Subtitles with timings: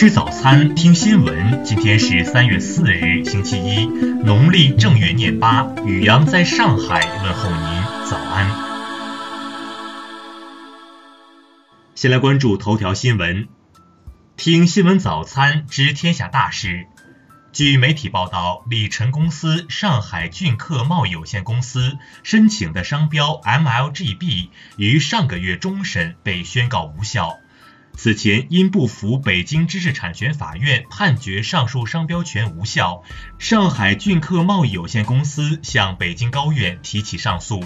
[0.00, 1.62] 吃早餐，听新闻。
[1.62, 5.74] 今天是三月四日，星期一，农历正月廿八。
[5.84, 8.50] 雨阳在上海问候您，早安。
[11.94, 13.48] 先来关注头条新闻，
[14.38, 16.86] 听新闻早餐知天下大事。
[17.52, 24.48] 据媒体报道，李晨公司上海俊客贸易有限公司申请的商标 MLGB
[24.78, 27.36] 于上个月终审被宣告无效。
[28.02, 33.02] 此前因不服北京知识产权法院判决上述商标权无效，
[33.38, 37.62] 上海俊客贸易有限公司向北京高院提起上诉。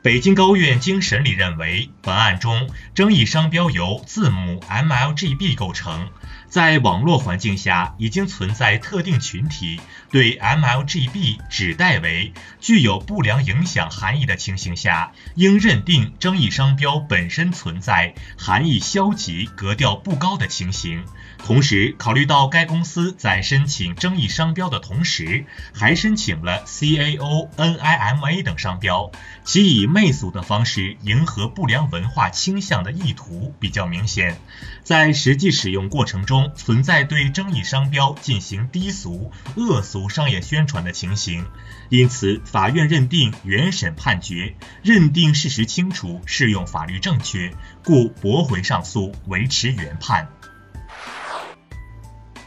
[0.00, 6.08] 北京高院经审理认为，本案中争议商标由字母 MLGB 构成。
[6.54, 9.80] 在网络环境下，已经存在特定群体
[10.12, 21.02] 对 MLGB 指代为具有不良影响含义的情形下，应认定争议商标本身存在含义消极、格调不高的情形。
[21.38, 29.10] 同时，考虑到该公司在申请争议商标的同时，还申请了 CAO、NIMA 等商标，
[29.42, 34.38] 其以媚俗的方式迎合不良文化倾向的意图比较明显，
[34.84, 41.46] 在实际使用过程中存在对争议商标进行低俗、恶俗商业宣传的情形。
[41.88, 50.28] 因此，法院认定原审判决认定事实清楚，适用法律正确，故驳回上诉，维持原判。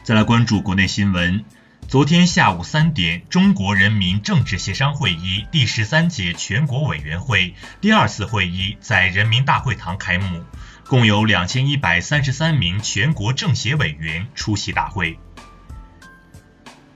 [0.03, 1.43] 再来关注国内新闻。
[1.87, 10.43] 昨天下午三点，中国人民政治协商会议第十三届全国委员会第二次会议在人民大会堂开幕，
[10.87, 15.19] 共有两千一百三十三名全国政协委员出席大会。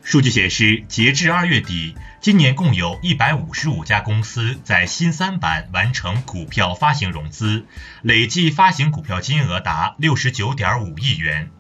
[0.02, 7.66] 数据显示，截至二月底，今年共有一百五十五家公司在新三板完成股票发行融资，
[8.02, 11.52] 累计发行股票金额达六十九点五亿元。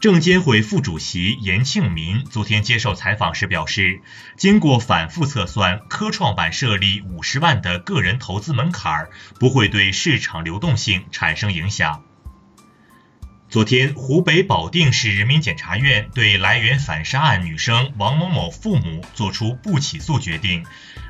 [0.00, 4.00] 证监会副主席严庆民昨天接受采访时表示，
[4.36, 9.08] 经过反复测算，科创板设立五十万的个人投资门槛
[9.40, 12.04] 不会对市场流动性产生影响。
[13.48, 20.64] 昨天，湖北保定市人民检察院对来源反杀案女生王某某父母作出不起诉决定。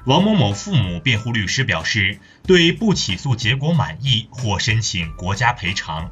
[0.07, 6.11] 王某某父母辩护律师表示，对不起诉结果满意，或申请国家赔偿。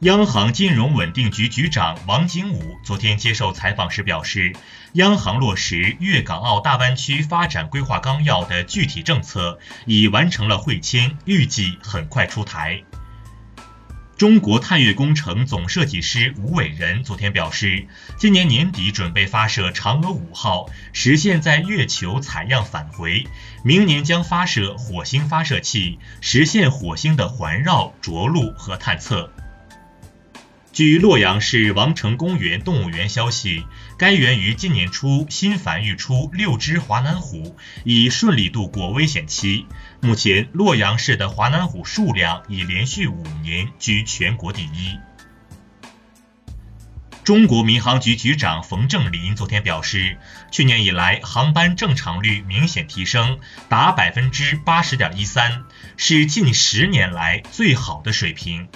[0.00, 4.54] 央行金融稳定局局长王景武昨天接受采访时表示，
[4.94, 12.82] 央行落实粤港澳大湾区发展规划纲要的具体政策已完成了会签，预计很快出台。
[14.16, 23.26] 中国探月工程总设计师吴伟仁昨天表示，今年年底准备发射嫦娥五号，实现在月球采样返回；
[23.62, 29.30] 明年将发射火星发射器，实现火星的环绕、着陆和探测。
[30.72, 33.64] 据洛阳市王城公园动物园消息，
[33.98, 39.66] 该园于今年初新繁育出六只华南虎，已顺利度过危险期。
[40.00, 44.96] 目前，洛阳市的华南虎数量已连续五年居全国第一。
[47.24, 50.18] 中国民航局局长冯正林昨天表示，
[50.52, 55.64] 去年以来航班正常率明显提升，达百分之八十点一三，
[55.96, 58.68] 是近十年来最好的水平。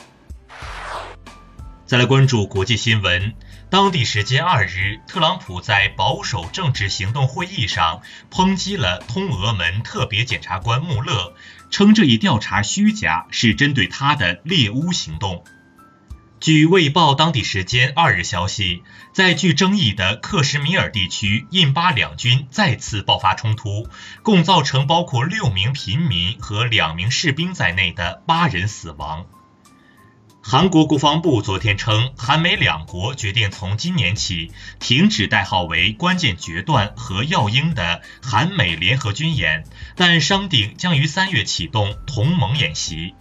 [1.94, 3.34] 再来关注国际新闻。
[3.71, 11.37] 当地时间二日，特朗普在保守政治行动会议上抨击了通俄门特别检察官穆勒，
[11.71, 15.44] 称这一调查虚假，是针对他的猎巫行动。
[16.41, 23.88] 据《卫报》当地时间二日消息，在具争议的克什米尔地区，印巴两军再次爆发冲突，
[24.25, 29.27] 共造成包括六名平民和两名士兵在内的八人死亡。
[30.47, 39.65] 韩国国防部昨天称，韩美两国决定从今年起停止代号为“关键决断”和“耀英”的韩美联合军演，
[39.97, 43.15] 但商定将于三月启动同盟演习。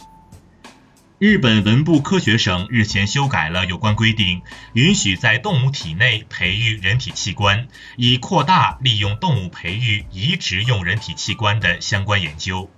[1.18, 4.42] 日本文部科学省日前修改了有关规定，
[4.74, 12.70] 允许在动物体内培育人体器官，以扩大利用动物培育移植用人体器官的相关研究。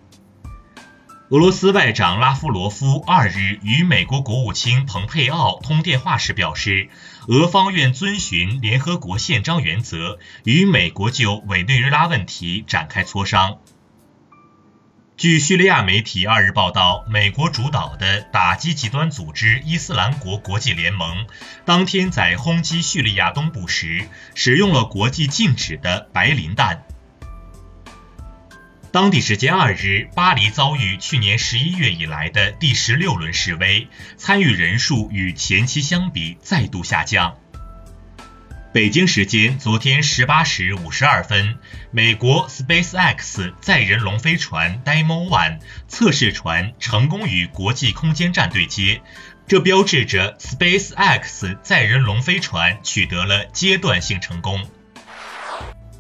[1.29, 6.89] 俄罗斯外长拉夫罗夫二日与美国国务卿蓬佩奥通电话时表示，
[7.27, 13.59] 俄方愿遵循联合国宪章原则，与美国就委内瑞拉问题展开磋商。
[15.17, 21.27] 据叙利亚媒体二日报道，美国主导的打击极端组织伊斯兰国国际联盟
[21.65, 26.85] 当天在轰击叙利亚东部时，使用了国际禁止的白磷弹。
[28.97, 37.37] 当地时间二日，巴黎遭遇去年十一月以来的第十六轮示威，参与人数与前期相比再度下降。
[38.73, 41.59] 北京时间昨天十八时五十二分，
[41.91, 45.59] 美国 SpaceX 载人龙飞船 Demo One
[45.89, 49.03] 测试船成功与国际空间站对接，
[49.47, 54.67] 这标志着 SpaceX 载人龙飞船取得了阶段性成功。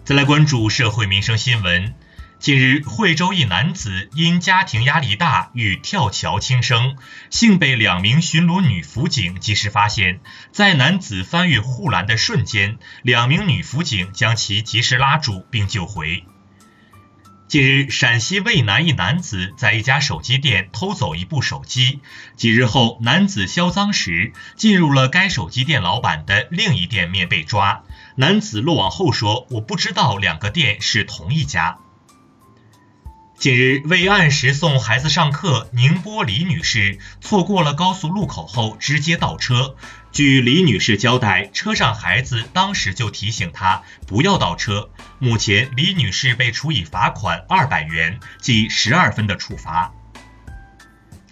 [0.07, 1.93] 再来关注社会民生新闻。
[2.38, 6.97] 近日，惠州一男子因家庭压力大欲跳桥轻生，
[7.31, 10.21] 幸被两名巡逻女辅警及时发现。
[10.53, 16.25] 在男子翻越护栏的瞬间，两名女辅警将其及时拉住并救回。
[17.49, 22.00] 近日，陕西渭南一男子在一家手机店偷走一部手机，
[22.37, 27.83] 几日后，男子销赃时进入了该手机店老板的另一店面被抓。
[28.17, 31.79] 男子落网后说：“我不知道两个店是同一家。”
[33.38, 39.77] 近日，为按时送孩子上课，宁波李女士错过了高速路口后直接倒车。
[40.11, 44.88] 据李女士交代，车上孩子当时就提醒她不要倒车。
[45.19, 49.93] 目前，李女士被处以罚款二百元，记十二分的处罚。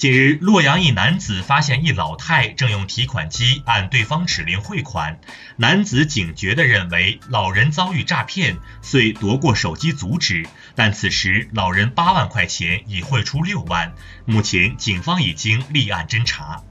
[0.04, 5.18] 近日，洛阳一男子发现一老太正用提款机按对方指令汇款，
[5.56, 10.46] 男子警觉地认为老人遭遇诈骗，遂夺过手机阻止。
[10.74, 13.94] 但此时老人八万块钱已汇出六万，
[14.26, 16.62] 目前警方已经立案侦查。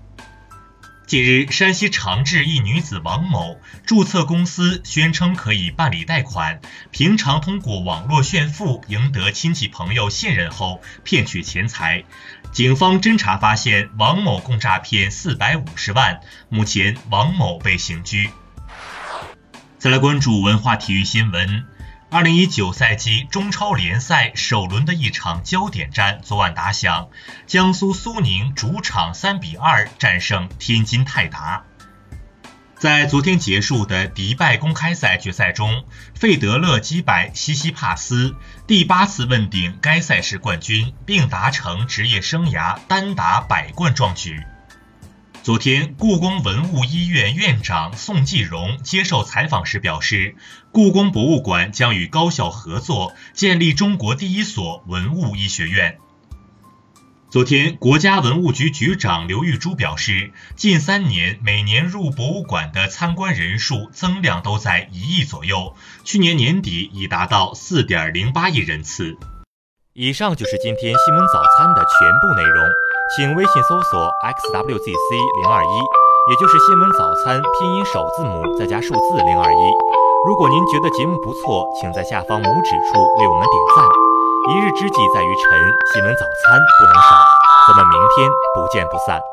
[1.13, 12.03] 近日，山西长治一女子王某注册公司，宣称可以办理贷款，平常通过网络炫富赢得亲戚朋友信任后骗取钱财。
[12.51, 16.19] 警方侦查发现，王某共诈骗四百五十万，
[16.49, 18.31] 目前王某被刑拘。
[19.77, 21.65] 再来关注文化体育新闻。
[22.13, 27.09] 二零一九赛季中超联赛首轮的一场焦点战昨晚打响，
[27.47, 31.63] 江苏苏宁主场三比二战胜天津泰达。
[32.77, 38.35] 在昨天结束的迪拜公开赛决赛中，费德勒击败西西帕斯，
[38.67, 44.45] 第八次问鼎该赛事冠军，并达成职业生涯单打百冠壮举。
[45.43, 50.37] 昨天，故宫文物医院院长宋继荣接受采访时表示，
[50.71, 55.97] 故宫博物馆将与高校合作，建立中国第一所文物医学院。
[57.29, 65.75] 昨天，国家文物局局长刘玉珠表示，近三年每年入博物馆的参观人数增量都在一亿左右，
[66.05, 69.17] 去年年底已达到四点零八亿人次。
[69.91, 72.65] 以上就是今天新闻早餐的全部内容。
[73.15, 75.75] 请微信搜索 xwzc 零二一，
[76.31, 79.63] 也就是新闻早餐拼音首字母再加数字零二一。
[80.25, 83.85] 如果您觉得节目不错，请在下方拇指处为我们点赞。
[84.49, 85.61] 一日之计在于晨，
[85.93, 87.13] 新闻早餐不能少。
[87.67, 89.32] 咱们明天不见不散。